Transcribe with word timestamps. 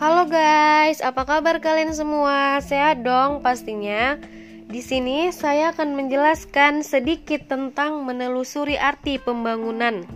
Halo 0.00 0.24
guys, 0.32 1.04
apa 1.04 1.28
kabar 1.28 1.60
kalian 1.60 1.92
semua? 1.92 2.56
Sehat 2.64 3.04
dong 3.04 3.44
pastinya. 3.44 4.16
Di 4.64 4.80
sini 4.80 5.28
saya 5.28 5.76
akan 5.76 5.92
menjelaskan 5.92 6.80
sedikit 6.80 7.44
tentang 7.52 8.08
menelusuri 8.08 8.80
arti 8.80 9.20
pembangunan. 9.20 10.08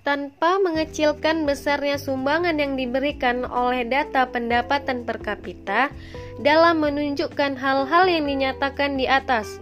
Tanpa 0.01 0.57
mengecilkan 0.57 1.45
besarnya 1.45 2.01
sumbangan 2.01 2.57
yang 2.57 2.73
diberikan 2.73 3.45
oleh 3.45 3.85
data 3.85 4.25
pendapatan 4.25 5.05
per 5.05 5.21
kapita 5.21 5.93
dalam 6.41 6.81
menunjukkan 6.81 7.53
hal-hal 7.53 8.09
yang 8.09 8.25
dinyatakan 8.25 8.97
di 8.97 9.05
atas, 9.05 9.61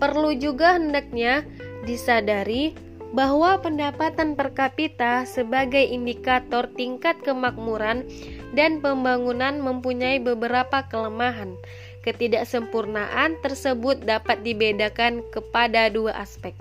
perlu 0.00 0.32
juga 0.40 0.80
hendaknya 0.80 1.44
disadari 1.84 2.72
bahwa 3.14 3.62
pendapatan 3.62 4.34
per 4.34 4.50
kapita 4.58 5.22
sebagai 5.22 5.86
indikator 5.86 6.66
tingkat 6.74 7.14
kemakmuran 7.22 8.02
dan 8.58 8.82
pembangunan 8.82 9.62
mempunyai 9.62 10.18
beberapa 10.18 10.82
kelemahan. 10.90 11.54
Ketidaksempurnaan 12.02 13.38
tersebut 13.40 14.02
dapat 14.02 14.42
dibedakan 14.42 15.24
kepada 15.30 15.88
dua 15.88 16.12
aspek. 16.18 16.52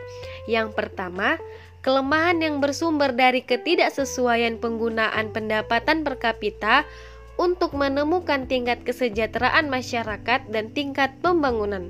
Yang 0.45 0.77
pertama, 0.77 1.41
kelemahan 1.81 2.39
yang 2.39 2.61
bersumber 2.61 3.11
dari 3.11 3.43
ketidaksesuaian 3.43 4.61
penggunaan 4.61 5.33
pendapatan 5.33 6.05
per 6.05 6.21
kapita 6.21 6.87
untuk 7.35 7.73
menemukan 7.73 8.45
tingkat 8.45 8.85
kesejahteraan 8.85 9.67
masyarakat 9.67 10.47
dan 10.53 10.69
tingkat 10.71 11.11
pembangunan. 11.19 11.89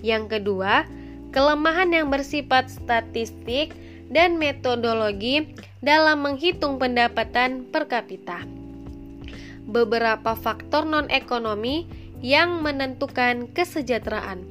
Yang 0.00 0.40
kedua, 0.40 0.88
kelemahan 1.30 1.92
yang 1.92 2.08
bersifat 2.08 2.72
statistik 2.72 3.76
dan 4.08 4.40
metodologi 4.40 5.52
dalam 5.84 6.24
menghitung 6.24 6.80
pendapatan 6.80 7.68
per 7.68 7.86
kapita. 7.86 8.44
Beberapa 9.68 10.32
faktor 10.32 10.88
non-ekonomi 10.88 11.84
yang 12.24 12.64
menentukan 12.64 13.46
kesejahteraan. 13.52 14.42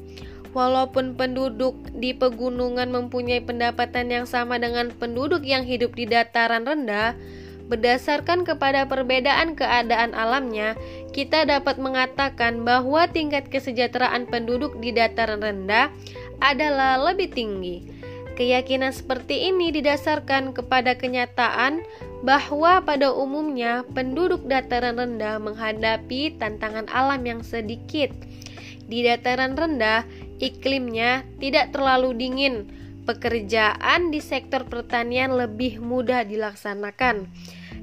Walaupun 0.56 1.20
penduduk 1.20 1.76
di 1.94 2.16
pegunungan 2.16 2.90
mempunyai 2.90 3.44
pendapatan 3.44 4.10
yang 4.10 4.26
sama 4.26 4.58
dengan 4.58 4.90
penduduk 4.96 5.44
yang 5.44 5.68
hidup 5.68 5.94
di 5.94 6.10
dataran 6.10 6.66
rendah, 6.66 7.14
berdasarkan 7.68 8.48
kepada 8.48 8.88
perbedaan 8.88 9.54
keadaan 9.54 10.16
alamnya, 10.16 10.74
kita 11.12 11.44
dapat 11.44 11.78
mengatakan 11.78 12.64
bahwa 12.64 13.06
tingkat 13.12 13.52
kesejahteraan 13.52 14.26
penduduk 14.32 14.80
di 14.80 14.96
dataran 14.96 15.44
rendah 15.44 15.92
adalah 16.40 16.96
lebih 17.12 17.30
tinggi. 17.36 17.97
Keyakinan 18.38 18.94
seperti 18.94 19.50
ini 19.50 19.74
didasarkan 19.74 20.54
kepada 20.54 20.94
kenyataan 20.94 21.82
bahwa 22.22 22.86
pada 22.86 23.10
umumnya 23.10 23.82
penduduk 23.98 24.46
dataran 24.46 25.02
rendah 25.02 25.42
menghadapi 25.42 26.38
tantangan 26.38 26.86
alam 26.94 27.26
yang 27.26 27.42
sedikit. 27.42 28.14
Di 28.86 29.02
dataran 29.02 29.58
rendah, 29.58 30.06
iklimnya 30.38 31.26
tidak 31.42 31.74
terlalu 31.74 32.14
dingin. 32.14 32.70
Pekerjaan 33.10 34.14
di 34.14 34.22
sektor 34.22 34.70
pertanian 34.70 35.34
lebih 35.34 35.82
mudah 35.82 36.22
dilaksanakan, 36.22 37.26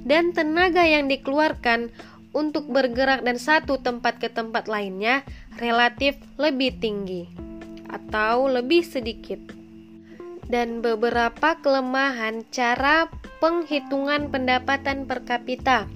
dan 0.07 0.37
tenaga 0.37 0.87
yang 0.87 1.11
dikeluarkan 1.11 1.91
untuk 2.31 2.71
bergerak 2.71 3.27
dan 3.27 3.43
satu 3.43 3.83
tempat 3.83 4.23
ke 4.23 4.31
tempat 4.31 4.71
lainnya 4.71 5.27
relatif 5.59 6.15
lebih 6.37 6.79
tinggi 6.79 7.27
atau 7.89 8.51
lebih 8.53 8.85
sedikit 8.85 9.64
dan 10.49 10.85
beberapa 10.85 11.57
kelemahan 11.61 12.45
cara 12.53 13.09
penghitungan 13.41 14.29
pendapatan 14.29 15.09
per 15.09 15.25
kapita. 15.25 15.89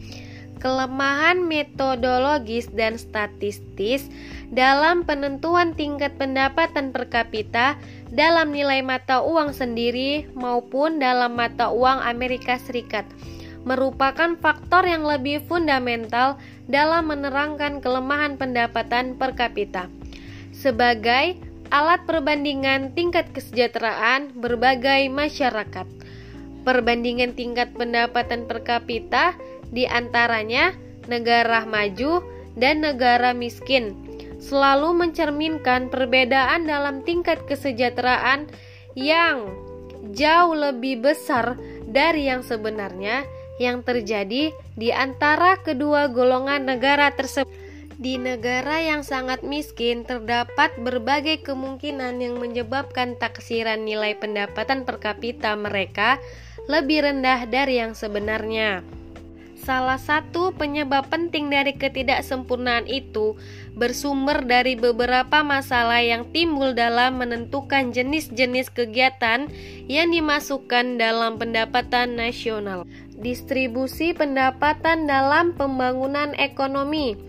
Kelemahan 0.59 1.47
metodologis 1.47 2.67
dan 2.75 2.99
statistis 2.99 4.11
dalam 4.51 5.07
penentuan 5.07 5.71
tingkat 5.79 6.19
pendapatan 6.19 6.91
per 6.91 7.07
kapita 7.07 7.79
dalam 8.11 8.51
nilai 8.51 8.83
mata 8.83 9.23
uang 9.23 9.55
sendiri 9.55 10.27
maupun 10.35 10.99
dalam 10.99 11.39
mata 11.39 11.71
uang 11.71 12.03
Amerika 12.03 12.59
Serikat 12.59 13.07
merupakan 13.69 14.33
faktor 14.41 14.89
yang 14.89 15.05
lebih 15.05 15.45
fundamental 15.45 16.41
dalam 16.73 17.13
menerangkan 17.13 17.85
kelemahan 17.85 18.41
pendapatan 18.41 19.21
per 19.21 19.37
kapita. 19.37 19.93
Sebagai 20.57 21.37
alat 21.69 22.05
perbandingan 22.09 22.97
tingkat 22.97 23.29
kesejahteraan 23.33 24.33
berbagai 24.37 25.09
masyarakat. 25.13 25.87
Perbandingan 26.65 27.33
tingkat 27.33 27.73
pendapatan 27.77 28.45
per 28.45 28.65
kapita 28.65 29.33
di 29.73 29.89
antaranya 29.89 30.73
negara 31.09 31.65
maju 31.65 32.21
dan 32.57 32.85
negara 32.85 33.33
miskin 33.33 33.97
selalu 34.39 34.95
mencerminkan 34.95 35.91
perbedaan 35.91 36.69
dalam 36.69 37.03
tingkat 37.03 37.43
kesejahteraan 37.49 38.47
yang 38.95 39.51
jauh 40.15 40.55
lebih 40.55 41.03
besar 41.03 41.59
dari 41.89 42.31
yang 42.31 42.47
sebenarnya 42.47 43.27
yang 43.59 43.83
terjadi 43.83 44.55
di 44.79 44.89
antara 44.95 45.59
kedua 45.59 46.07
golongan 46.09 46.65
negara 46.65 47.11
tersebut. 47.11 47.51
Di 47.99 48.15
negara 48.15 48.79
yang 48.79 49.03
sangat 49.03 49.43
miskin, 49.43 50.07
terdapat 50.07 50.71
berbagai 50.79 51.43
kemungkinan 51.43 52.23
yang 52.23 52.39
menyebabkan 52.39 53.19
taksiran 53.19 53.83
nilai 53.83 54.15
pendapatan 54.15 54.87
per 54.87 55.03
kapita 55.03 55.59
mereka 55.59 56.23
lebih 56.71 57.03
rendah 57.03 57.51
dari 57.51 57.83
yang 57.83 57.99
sebenarnya. 57.99 58.87
Salah 59.59 59.99
satu 59.99 60.55
penyebab 60.55 61.11
penting 61.11 61.51
dari 61.51 61.75
ketidaksempurnaan 61.75 62.87
itu 62.87 63.35
bersumber 63.75 64.47
dari 64.47 64.79
beberapa 64.79 65.43
masalah 65.43 65.99
yang 65.99 66.31
timbul 66.31 66.79
dalam 66.79 67.19
menentukan 67.19 67.91
jenis-jenis 67.91 68.71
kegiatan 68.71 69.51
yang 69.91 70.15
dimasukkan 70.15 71.03
dalam 71.03 71.35
pendapatan 71.35 72.15
nasional. 72.15 72.87
Distribusi 73.19 74.15
pendapatan 74.15 75.11
dalam 75.11 75.59
pembangunan 75.59 76.39
ekonomi 76.39 77.28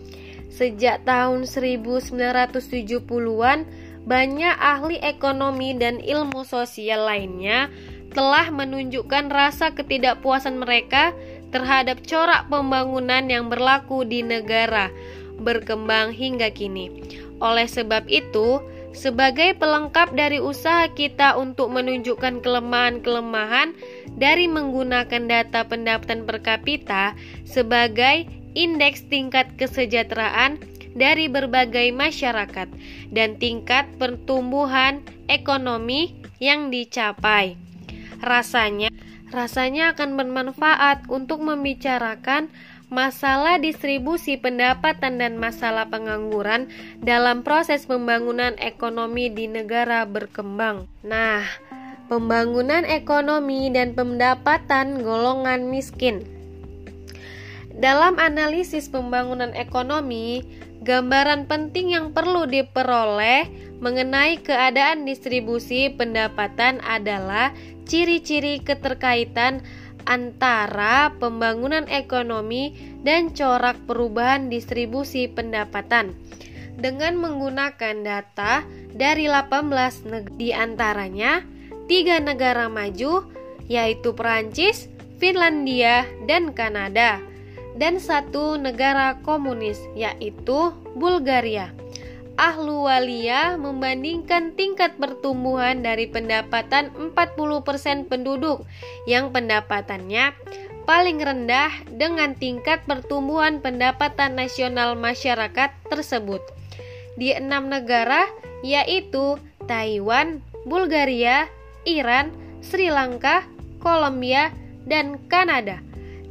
Sejak 0.60 1.08
tahun 1.08 1.48
1970-an, 1.48 3.64
banyak 4.04 4.56
ahli 4.60 5.00
ekonomi 5.00 5.72
dan 5.72 6.04
ilmu 6.04 6.44
sosial 6.44 7.08
lainnya 7.08 7.72
telah 8.12 8.52
menunjukkan 8.52 9.32
rasa 9.32 9.72
ketidakpuasan 9.72 10.60
mereka 10.60 11.16
terhadap 11.56 12.04
corak 12.04 12.52
pembangunan 12.52 13.24
yang 13.32 13.48
berlaku 13.48 14.04
di 14.04 14.20
negara 14.20 14.92
berkembang 15.40 16.12
hingga 16.12 16.52
kini. 16.52 16.92
Oleh 17.40 17.64
sebab 17.64 18.12
itu, 18.12 18.60
sebagai 18.92 19.56
pelengkap 19.56 20.12
dari 20.12 20.44
usaha 20.44 20.92
kita 20.92 21.40
untuk 21.40 21.72
menunjukkan 21.72 22.44
kelemahan-kelemahan 22.44 23.72
dari 24.20 24.52
menggunakan 24.52 25.24
data 25.24 25.64
pendapatan 25.64 26.28
per 26.28 26.44
kapita 26.44 27.16
sebagai 27.48 28.39
indeks 28.60 29.08
tingkat 29.08 29.56
kesejahteraan 29.56 30.60
dari 30.92 31.32
berbagai 31.32 31.96
masyarakat 31.96 32.68
dan 33.16 33.40
tingkat 33.40 33.88
pertumbuhan 33.96 35.00
ekonomi 35.32 36.20
yang 36.44 36.68
dicapai. 36.68 37.56
Rasanya 38.20 38.92
rasanya 39.30 39.94
akan 39.96 40.18
bermanfaat 40.18 41.06
untuk 41.08 41.40
membicarakan 41.40 42.50
masalah 42.90 43.62
distribusi 43.62 44.42
pendapatan 44.42 45.22
dan 45.22 45.38
masalah 45.38 45.86
pengangguran 45.88 46.68
dalam 47.00 47.46
proses 47.46 47.86
pembangunan 47.86 48.58
ekonomi 48.58 49.30
di 49.30 49.46
negara 49.46 50.10
berkembang. 50.10 50.90
Nah, 51.06 51.46
pembangunan 52.10 52.82
ekonomi 52.90 53.70
dan 53.70 53.94
pendapatan 53.94 55.06
golongan 55.06 55.70
miskin. 55.70 56.39
Dalam 57.80 58.20
analisis 58.20 58.92
pembangunan 58.92 59.56
ekonomi, 59.56 60.44
gambaran 60.84 61.48
penting 61.48 61.96
yang 61.96 62.12
perlu 62.12 62.44
diperoleh 62.44 63.48
mengenai 63.80 64.44
keadaan 64.44 65.08
distribusi 65.08 65.88
pendapatan 65.88 66.84
adalah 66.84 67.56
ciri-ciri 67.88 68.60
keterkaitan 68.60 69.64
antara 70.04 71.16
pembangunan 71.24 71.88
ekonomi 71.88 72.76
dan 73.08 73.32
corak 73.32 73.80
perubahan 73.88 74.52
distribusi 74.52 75.32
pendapatan. 75.32 76.12
Dengan 76.76 77.16
menggunakan 77.16 78.04
data 78.04 78.68
dari 78.92 79.32
18 79.32 80.04
negara. 80.08 80.36
Di 80.36 80.52
antaranya, 80.52 81.44
tiga 81.88 82.20
negara 82.20 82.68
maju, 82.68 83.24
yaitu 83.72 84.12
Perancis, 84.16 84.92
Finlandia, 85.20 86.08
dan 86.28 86.56
Kanada. 86.56 87.29
Dan 87.80 87.96
satu 88.04 88.60
negara 88.60 89.24
komunis, 89.24 89.80
yaitu 89.96 90.76
Bulgaria. 91.00 91.72
Ahluwalia 92.36 93.60
membandingkan 93.60 94.56
tingkat 94.56 94.96
pertumbuhan 94.96 95.84
dari 95.84 96.08
pendapatan 96.08 96.92
40% 97.16 98.08
penduduk 98.08 98.64
yang 99.04 99.36
pendapatannya 99.36 100.32
paling 100.88 101.20
rendah 101.20 101.72
dengan 101.92 102.40
tingkat 102.40 102.80
pertumbuhan 102.88 103.60
pendapatan 103.60 104.40
nasional 104.40 104.96
masyarakat 104.96 105.76
tersebut. 105.92 106.40
Di 107.20 107.36
enam 107.36 107.68
negara 107.68 108.24
yaitu 108.64 109.36
Taiwan, 109.68 110.40
Bulgaria, 110.64 111.52
Iran, 111.84 112.32
Sri 112.64 112.88
Lanka, 112.88 113.44
Kolombia, 113.84 114.52
dan 114.88 115.20
Kanada. 115.28 115.89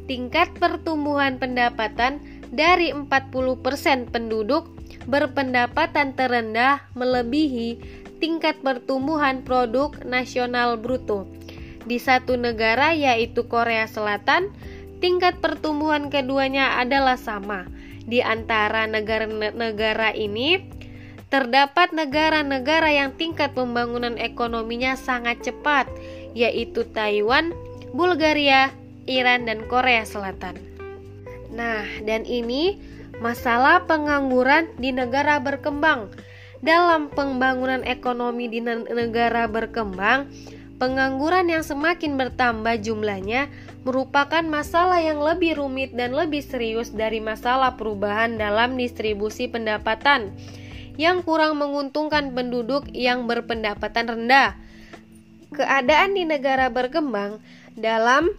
Tingkat 0.09 0.57
pertumbuhan 0.57 1.37
pendapatan 1.37 2.25
dari 2.49 2.97
40% 2.97 4.09
penduduk 4.09 4.73
berpendapatan 5.05 6.17
terendah 6.17 6.81
melebihi 6.97 7.77
tingkat 8.19 8.57
pertumbuhan 8.65 9.45
produk 9.45 9.93
nasional 10.09 10.81
bruto. 10.81 11.29
Di 11.85 12.01
satu 12.01 12.41
negara 12.41 12.97
yaitu 12.97 13.47
Korea 13.47 13.85
Selatan, 13.85 14.49
tingkat 14.99 15.45
pertumbuhan 15.45 16.09
keduanya 16.09 16.81
adalah 16.81 17.21
sama. 17.21 17.69
Di 18.09 18.25
antara 18.25 18.89
negara-negara 18.89 20.17
ini, 20.17 20.65
terdapat 21.29 21.93
negara-negara 21.93 22.89
yang 22.89 23.13
tingkat 23.15 23.53
pembangunan 23.53 24.17
ekonominya 24.17 24.97
sangat 24.97 25.45
cepat, 25.45 25.85
yaitu 26.33 26.89
Taiwan, 26.97 27.53
Bulgaria, 27.93 28.73
Iran, 29.09 29.49
dan 29.49 29.65
Korea 29.65 30.05
Selatan. 30.05 30.61
Nah, 31.49 31.83
dan 32.05 32.29
ini 32.29 32.77
masalah 33.19 33.89
pengangguran 33.89 34.69
di 34.77 34.93
negara 34.93 35.41
berkembang. 35.41 36.13
Dalam 36.59 37.09
pembangunan 37.15 37.87
ekonomi 37.87 38.51
di 38.51 38.61
negara 38.63 39.47
berkembang, 39.47 40.27
pengangguran 40.77 41.49
yang 41.49 41.63
semakin 41.63 42.19
bertambah 42.19 42.83
jumlahnya 42.83 43.47
merupakan 43.87 44.43
masalah 44.43 44.99
yang 44.99 45.23
lebih 45.23 45.55
rumit 45.57 45.95
dan 45.95 46.13
lebih 46.13 46.43
serius 46.43 46.91
dari 46.91 47.23
masalah 47.23 47.79
perubahan 47.79 48.37
dalam 48.37 48.75
distribusi 48.75 49.47
pendapatan 49.47 50.35
yang 50.99 51.23
kurang 51.23 51.63
menguntungkan 51.63 52.35
penduduk 52.35 52.91
yang 52.91 53.31
berpendapatan 53.31 54.19
rendah. 54.19 54.59
Keadaan 55.55 56.19
di 56.19 56.27
negara 56.27 56.69
berkembang 56.69 57.39
dalam 57.79 58.35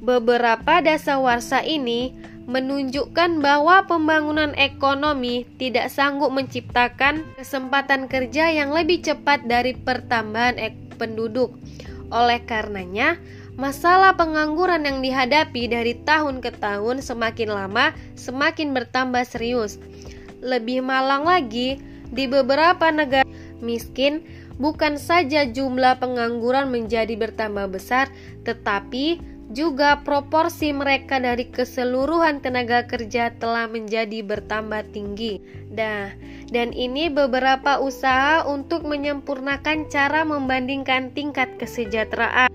beberapa 0.00 0.84
dasawarsa 0.84 1.64
ini 1.64 2.12
menunjukkan 2.46 3.42
bahwa 3.42 3.82
pembangunan 3.90 4.54
ekonomi 4.54 5.42
tidak 5.58 5.90
sanggup 5.90 6.30
menciptakan 6.30 7.26
kesempatan 7.34 8.06
kerja 8.06 8.54
yang 8.54 8.70
lebih 8.70 9.02
cepat 9.02 9.50
dari 9.50 9.74
pertambahan 9.74 10.56
penduduk. 10.94 11.58
Oleh 12.14 12.38
karenanya, 12.46 13.18
masalah 13.58 14.14
pengangguran 14.14 14.86
yang 14.86 15.02
dihadapi 15.02 15.66
dari 15.66 15.98
tahun 16.06 16.38
ke 16.38 16.54
tahun 16.62 17.02
semakin 17.02 17.50
lama 17.50 17.90
semakin 18.14 18.70
bertambah 18.70 19.26
serius. 19.26 19.82
Lebih 20.38 20.86
malang 20.86 21.26
lagi, 21.26 21.82
di 22.14 22.30
beberapa 22.30 22.86
negara 22.94 23.26
miskin 23.58 24.22
bukan 24.62 24.96
saja 24.96 25.42
jumlah 25.50 25.98
pengangguran 25.98 26.70
menjadi 26.70 27.18
bertambah 27.18 27.74
besar, 27.74 28.06
tetapi 28.46 29.18
juga 29.54 30.02
proporsi 30.02 30.74
mereka 30.74 31.22
dari 31.22 31.46
keseluruhan 31.46 32.42
tenaga 32.42 32.82
kerja 32.86 33.30
telah 33.38 33.70
menjadi 33.70 34.26
bertambah 34.26 34.90
tinggi. 34.90 35.38
Nah, 35.70 36.10
dan 36.50 36.74
ini 36.74 37.06
beberapa 37.06 37.78
usaha 37.78 38.42
untuk 38.42 38.82
menyempurnakan 38.82 39.86
cara 39.86 40.26
membandingkan 40.26 41.14
tingkat 41.14 41.54
kesejahteraan. 41.62 42.50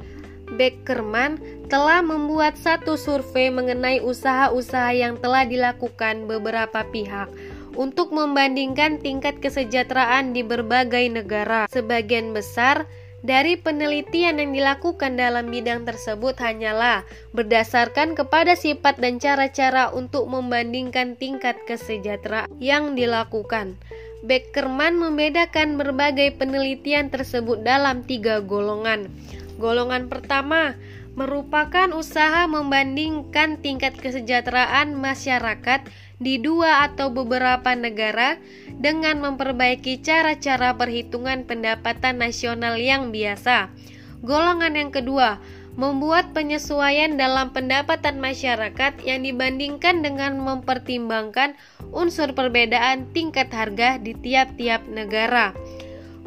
Beckerman 0.51 1.39
telah 1.71 2.03
membuat 2.03 2.59
satu 2.59 2.99
survei 2.99 3.47
mengenai 3.47 4.03
usaha-usaha 4.03 4.91
yang 4.91 5.15
telah 5.15 5.47
dilakukan 5.47 6.27
beberapa 6.27 6.83
pihak 6.91 7.31
untuk 7.79 8.11
membandingkan 8.11 8.99
tingkat 8.99 9.39
kesejahteraan 9.39 10.35
di 10.35 10.43
berbagai 10.43 11.07
negara. 11.07 11.71
Sebagian 11.71 12.35
besar 12.35 12.83
dari 13.21 13.53
penelitian 13.53 14.41
yang 14.41 14.51
dilakukan 14.53 15.13
dalam 15.13 15.53
bidang 15.53 15.85
tersebut 15.85 16.33
hanyalah 16.41 17.05
berdasarkan 17.37 18.17
kepada 18.17 18.57
sifat 18.57 18.97
dan 18.97 19.21
cara-cara 19.21 19.93
untuk 19.93 20.25
membandingkan 20.25 21.13
tingkat 21.17 21.57
kesejahteraan 21.69 22.49
yang 22.57 22.97
dilakukan. 22.97 23.77
Beckerman 24.25 24.97
membedakan 24.97 25.77
berbagai 25.81 26.37
penelitian 26.37 27.09
tersebut 27.09 27.61
dalam 27.61 28.05
tiga 28.05 28.41
golongan. 28.41 29.09
Golongan 29.57 30.09
pertama 30.09 30.77
merupakan 31.13 31.91
usaha 31.93 32.47
membandingkan 32.47 33.59
tingkat 33.59 33.97
kesejahteraan 33.99 34.95
masyarakat 34.95 35.85
di 36.21 36.37
dua 36.37 36.85
atau 36.85 37.09
beberapa 37.09 37.73
negara 37.73 38.37
dengan 38.69 39.19
memperbaiki 39.25 40.05
cara-cara 40.05 40.77
perhitungan 40.77 41.43
pendapatan 41.49 42.21
nasional 42.21 42.77
yang 42.77 43.09
biasa. 43.09 43.73
Golongan 44.21 44.77
yang 44.77 44.93
kedua, 44.93 45.41
membuat 45.73 46.35
penyesuaian 46.37 47.17
dalam 47.17 47.49
pendapatan 47.55 48.21
masyarakat 48.21 49.01
yang 49.01 49.25
dibandingkan 49.25 50.05
dengan 50.05 50.37
mempertimbangkan 50.37 51.57
unsur 51.89 52.37
perbedaan 52.37 53.09
tingkat 53.17 53.49
harga 53.49 53.97
di 53.97 54.13
tiap-tiap 54.13 54.85
negara. 54.85 55.57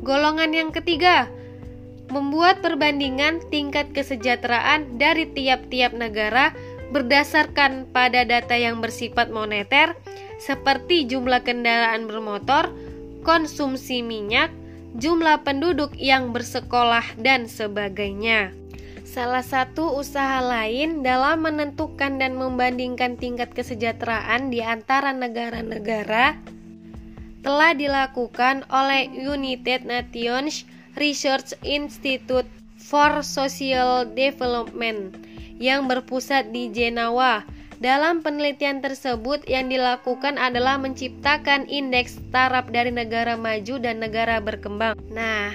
Golongan 0.02 0.50
yang 0.52 0.70
ketiga, 0.74 1.30
membuat 2.08 2.60
perbandingan 2.60 3.40
tingkat 3.48 3.92
kesejahteraan 3.94 5.00
dari 5.00 5.28
tiap-tiap 5.30 5.96
negara 5.96 6.52
berdasarkan 6.92 7.88
pada 7.94 8.26
data 8.26 8.58
yang 8.58 8.82
bersifat 8.82 9.30
moneter 9.30 9.96
seperti 10.42 11.08
jumlah 11.08 11.40
kendaraan 11.46 12.10
bermotor, 12.10 12.68
konsumsi 13.24 14.04
minyak, 14.04 14.52
jumlah 14.98 15.40
penduduk 15.46 15.96
yang 15.96 16.34
bersekolah, 16.34 17.04
dan 17.16 17.48
sebagainya. 17.48 18.52
Salah 19.04 19.44
satu 19.44 19.94
usaha 20.00 20.42
lain 20.42 21.04
dalam 21.04 21.44
menentukan 21.46 22.18
dan 22.18 22.34
membandingkan 22.34 23.14
tingkat 23.20 23.52
kesejahteraan 23.54 24.50
di 24.50 24.58
antara 24.64 25.14
negara-negara 25.14 26.34
telah 27.44 27.76
dilakukan 27.76 28.64
oleh 28.72 29.12
United 29.12 29.84
Nations 29.84 30.64
Research 30.96 31.52
Institute 31.60 32.48
for 32.84 33.24
Social 33.24 34.04
Development 34.12 35.16
yang 35.56 35.88
berpusat 35.88 36.52
di 36.52 36.68
Jenawa. 36.68 37.48
Dalam 37.80 38.20
penelitian 38.20 38.84
tersebut 38.84 39.44
yang 39.48 39.72
dilakukan 39.72 40.36
adalah 40.36 40.78
menciptakan 40.78 41.66
indeks 41.66 42.20
taraf 42.30 42.68
dari 42.70 42.92
negara 42.92 43.34
maju 43.34 43.80
dan 43.80 43.98
negara 44.04 44.38
berkembang. 44.38 44.94
Nah, 45.10 45.52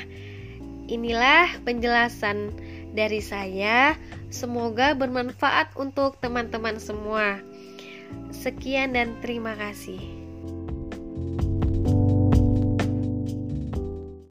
inilah 0.90 1.48
penjelasan 1.64 2.54
dari 2.94 3.22
saya. 3.24 3.96
Semoga 4.30 4.94
bermanfaat 4.94 5.74
untuk 5.80 6.20
teman-teman 6.22 6.78
semua. 6.78 7.40
Sekian 8.30 8.94
dan 8.94 9.18
terima 9.22 9.58
kasih. 9.58 10.19